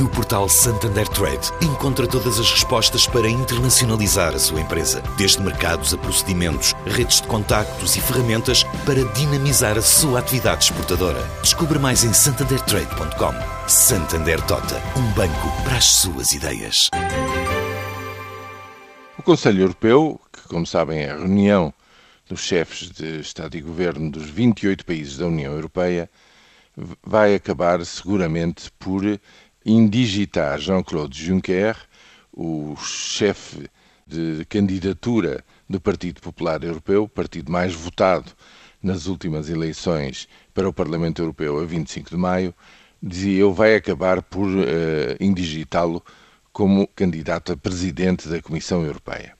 No 0.00 0.08
portal 0.08 0.48
Santander 0.48 1.06
Trade, 1.06 1.52
encontra 1.62 2.04
todas 2.04 2.40
as 2.40 2.50
respostas 2.50 3.06
para 3.06 3.28
internacionalizar 3.28 4.34
a 4.34 4.38
sua 4.40 4.60
empresa, 4.60 5.00
desde 5.16 5.40
mercados 5.40 5.94
a 5.94 5.98
procedimentos, 5.98 6.74
redes 6.84 7.20
de 7.20 7.28
contactos 7.28 7.94
e 7.94 8.00
ferramentas 8.00 8.64
para 8.84 9.04
dinamizar 9.12 9.78
a 9.78 9.82
sua 9.82 10.18
atividade 10.18 10.64
exportadora. 10.64 11.22
Descubra 11.42 11.78
mais 11.78 12.02
em 12.02 12.12
santandertrade.com. 12.12 13.68
Santander 13.68 14.44
Tota, 14.46 14.82
um 14.98 15.12
banco 15.12 15.62
para 15.62 15.76
as 15.76 15.84
suas 15.84 16.32
ideias. 16.32 16.90
O 19.16 19.22
Conselho 19.22 19.62
Europeu, 19.62 20.20
que 20.32 20.48
como 20.48 20.66
sabem 20.66 21.02
é 21.02 21.10
a 21.10 21.18
reunião 21.18 21.72
dos 22.28 22.40
chefes 22.40 22.90
de 22.90 23.20
Estado 23.20 23.56
e 23.56 23.60
Governo 23.60 24.10
dos 24.10 24.28
28 24.28 24.84
países 24.84 25.18
da 25.18 25.26
União 25.26 25.52
Europeia, 25.52 26.10
vai 27.00 27.36
acabar 27.36 27.84
seguramente 27.84 28.72
por 28.72 29.04
indigitar 29.64 30.58
Jean-Claude 30.58 31.24
Juncker, 31.24 31.76
o 32.32 32.76
chefe 32.76 33.68
de 34.06 34.44
candidatura 34.46 35.44
do 35.68 35.80
Partido 35.80 36.20
Popular 36.20 36.62
Europeu, 36.62 37.08
partido 37.08 37.50
mais 37.50 37.72
votado 37.72 38.32
nas 38.82 39.06
últimas 39.06 39.48
eleições 39.48 40.28
para 40.52 40.68
o 40.68 40.72
Parlamento 40.72 41.22
Europeu 41.22 41.58
a 41.58 41.64
25 41.64 42.10
de 42.10 42.16
maio, 42.16 42.54
dizia 43.02 43.40
eu, 43.40 43.52
vai 43.52 43.74
acabar 43.74 44.22
por 44.22 44.46
uh, 44.46 44.64
indigitá-lo 45.18 46.04
como 46.52 46.86
candidato 46.88 47.52
a 47.52 47.56
presidente 47.56 48.28
da 48.28 48.42
Comissão 48.42 48.84
Europeia. 48.84 49.34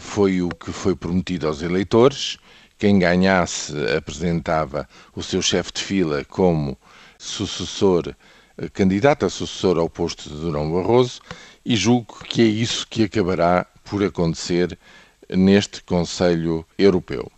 Foi 0.00 0.42
o 0.42 0.48
que 0.48 0.72
foi 0.72 0.96
prometido 0.96 1.46
aos 1.46 1.62
eleitores. 1.62 2.38
Quem 2.76 2.98
ganhasse 2.98 3.72
apresentava 3.96 4.88
o 5.14 5.22
seu 5.22 5.40
chefe 5.40 5.72
de 5.72 5.82
fila 5.82 6.24
como 6.24 6.76
sucessor 7.16 8.14
candidato 8.72 9.26
a 9.26 9.30
sucessor 9.30 9.78
ao 9.78 9.88
posto 9.88 10.28
de 10.28 10.36
Durão 10.36 10.70
Barroso 10.70 11.20
e 11.64 11.76
julgo 11.76 12.24
que 12.24 12.42
é 12.42 12.44
isso 12.44 12.86
que 12.88 13.04
acabará 13.04 13.66
por 13.84 14.02
acontecer 14.02 14.78
neste 15.28 15.82
Conselho 15.82 16.64
Europeu. 16.78 17.30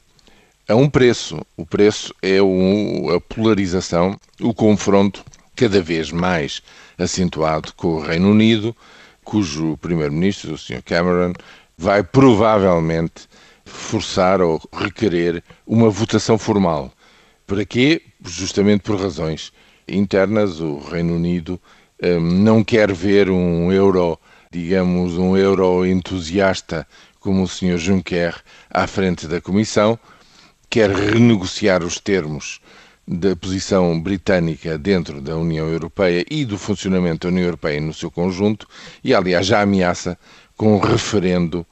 A 0.68 0.74
um 0.74 0.88
preço. 0.88 1.40
O 1.56 1.64
preço 1.64 2.14
é 2.22 2.38
a 2.38 3.20
polarização, 3.20 4.18
o 4.40 4.52
confronto 4.52 5.24
cada 5.56 5.80
vez 5.80 6.12
mais 6.12 6.62
acentuado 6.98 7.72
com 7.74 7.88
o 7.88 8.00
Reino 8.00 8.30
Unido, 8.30 8.76
cujo 9.24 9.76
primeiro-ministro, 9.78 10.54
o 10.54 10.58
Sr. 10.58 10.82
Cameron, 10.84 11.32
vai 11.76 12.02
provavelmente 12.02 13.28
forçar 13.64 14.40
ou 14.40 14.60
requerer 14.72 15.42
uma 15.66 15.90
votação 15.90 16.38
formal. 16.38 16.92
Para 17.46 17.64
quê? 17.64 18.02
Justamente 18.24 18.82
por 18.82 19.00
razões 19.00 19.52
internas, 19.88 20.60
o 20.60 20.78
Reino 20.78 21.14
Unido 21.14 21.60
um, 22.02 22.20
não 22.20 22.62
quer 22.62 22.92
ver 22.92 23.30
um 23.30 23.72
euro, 23.72 24.18
digamos, 24.50 25.18
um 25.18 25.36
euro 25.36 25.84
entusiasta 25.84 26.86
como 27.20 27.42
o 27.42 27.48
Sr. 27.48 27.78
Juncker 27.78 28.34
à 28.70 28.86
frente 28.86 29.26
da 29.26 29.40
Comissão, 29.40 29.98
quer 30.70 30.90
renegociar 30.90 31.82
os 31.82 31.98
termos 31.98 32.60
da 33.06 33.34
posição 33.34 33.98
britânica 34.00 34.76
dentro 34.76 35.20
da 35.20 35.36
União 35.36 35.66
Europeia 35.66 36.24
e 36.30 36.44
do 36.44 36.58
funcionamento 36.58 37.26
da 37.26 37.32
União 37.32 37.46
Europeia 37.46 37.80
no 37.80 37.94
seu 37.94 38.10
conjunto, 38.10 38.66
e 39.02 39.14
aliás 39.14 39.46
já 39.46 39.62
ameaça 39.62 40.18
com 40.56 40.74
um 40.76 40.78
referendo 40.78 41.66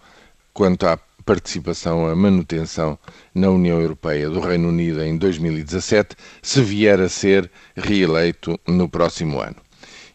quanto 0.52 0.86
à 0.86 0.98
participação, 1.26 2.06
a 2.06 2.14
manutenção 2.14 2.96
na 3.34 3.50
União 3.50 3.80
Europeia 3.80 4.30
do 4.30 4.38
Reino 4.38 4.68
Unido 4.68 5.02
em 5.02 5.18
2017, 5.18 6.14
se 6.40 6.62
vier 6.62 7.00
a 7.00 7.08
ser 7.08 7.50
reeleito 7.76 8.58
no 8.66 8.88
próximo 8.88 9.40
ano. 9.40 9.56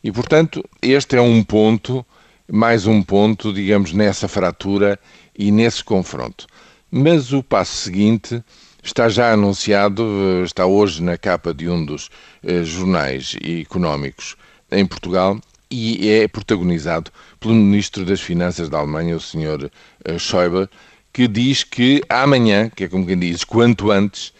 E, 0.01 0.11
portanto, 0.11 0.63
este 0.81 1.17
é 1.17 1.21
um 1.21 1.43
ponto, 1.43 2.03
mais 2.49 2.87
um 2.87 3.03
ponto, 3.03 3.53
digamos, 3.53 3.91
nessa 3.91 4.27
fratura 4.27 4.97
e 5.37 5.51
nesse 5.51 5.83
confronto. 5.83 6.47
Mas 6.89 7.33
o 7.33 7.43
passo 7.43 7.75
seguinte 7.75 8.43
está 8.81 9.09
já 9.09 9.31
anunciado, 9.33 10.03
está 10.43 10.65
hoje 10.65 11.03
na 11.03 11.17
capa 11.17 11.53
de 11.53 11.69
um 11.69 11.85
dos 11.85 12.09
eh, 12.43 12.63
jornais 12.63 13.35
económicos 13.61 14.35
em 14.71 14.85
Portugal 14.85 15.39
e 15.69 16.09
é 16.09 16.27
protagonizado 16.27 17.11
pelo 17.39 17.53
Ministro 17.53 18.03
das 18.03 18.19
Finanças 18.19 18.69
da 18.69 18.79
Alemanha, 18.79 19.15
o 19.15 19.19
Sr. 19.19 19.71
Eh, 20.03 20.17
Schäuble, 20.17 20.67
que 21.13 21.27
diz 21.27 21.63
que 21.63 22.01
amanhã, 22.07 22.69
que 22.69 22.85
é 22.85 22.87
como 22.87 23.05
quem 23.05 23.19
diz, 23.19 23.43
quanto 23.43 23.91
antes, 23.91 24.33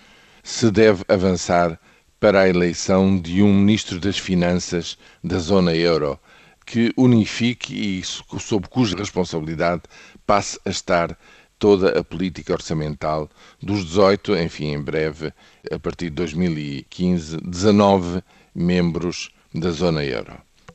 se 0.44 0.72
deve 0.72 1.04
avançar 1.08 1.80
para 2.20 2.42
a 2.42 2.50
eleição 2.50 3.20
de 3.20 3.42
um 3.42 3.54
Ministro 3.54 4.00
das 4.00 4.18
Finanças 4.18 4.98
da 5.24 5.40
zona 5.40 5.76
euro, 5.76 6.20
que 6.66 6.94
unifique 6.96 7.74
e 7.74 8.04
sob 8.04 8.68
cuja 8.70 8.96
responsabilidade 8.96 9.84
passe 10.26 10.60
a 10.66 10.70
estar 10.70 11.18
toda 11.60 12.00
a 12.00 12.04
política 12.04 12.54
orçamental 12.54 13.30
dos 13.62 13.86
18, 13.86 14.36
enfim, 14.38 14.74
em 14.74 14.82
breve, 14.82 15.34
a 15.72 15.78
partir 15.78 16.06
de 16.06 16.16
2015, 16.16 17.38
19 17.38 18.24
membros 18.54 19.30
da 19.54 19.72
zona 19.72 20.04
euro. 20.04 20.34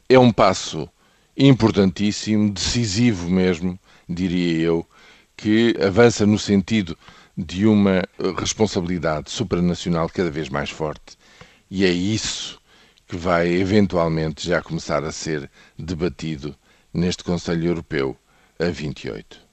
É 0.08 0.18
um 0.18 0.30
passo 0.30 0.88
importantíssimo, 1.36 2.52
decisivo 2.52 3.28
mesmo, 3.30 3.78
diria 4.08 4.58
eu, 4.58 4.86
que 5.36 5.74
avança 5.80 6.24
no 6.24 6.38
sentido 6.38 6.96
de 7.36 7.66
uma 7.66 8.02
responsabilidade 8.38 9.30
supranacional 9.30 10.08
cada 10.08 10.30
vez 10.30 10.48
mais 10.48 10.70
forte. 10.70 11.16
E 11.70 11.84
é 11.84 11.90
isso 11.90 12.58
que 13.06 13.16
vai 13.16 13.48
eventualmente 13.48 14.46
já 14.46 14.62
começar 14.62 15.04
a 15.04 15.12
ser 15.12 15.50
debatido 15.78 16.56
neste 16.92 17.22
Conselho 17.22 17.66
Europeu 17.68 18.16
a 18.58 18.66
28. 18.66 19.45